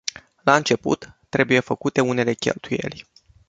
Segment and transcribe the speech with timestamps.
[0.43, 3.05] La început, trebuie făcute unele cheltuieli.